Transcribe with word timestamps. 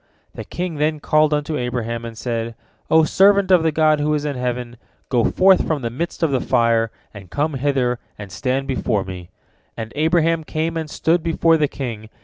The 0.33 0.43
king 0.43 0.77
then 0.77 0.99
called 0.99 1.31
unto 1.31 1.59
Abraham, 1.59 2.05
and 2.05 2.17
said: 2.17 2.55
"O 2.89 3.03
servant 3.03 3.51
of 3.51 3.61
the 3.61 3.71
God 3.71 3.99
who 3.99 4.15
is 4.15 4.25
in 4.25 4.35
heaven, 4.35 4.77
go 5.09 5.23
forth 5.25 5.67
from 5.67 5.83
the 5.83 5.91
midst 5.91 6.23
of 6.23 6.31
the 6.31 6.41
fire, 6.41 6.89
and 7.13 7.29
come 7.29 7.53
hither 7.53 7.99
and 8.17 8.31
stand 8.31 8.65
before 8.67 9.03
me," 9.05 9.29
and 9.77 9.93
Abraham 9.95 10.43
came 10.43 10.75
and 10.75 10.89
stood 10.89 11.21
before 11.21 11.55
the 11.55 11.67
king. 11.67 12.09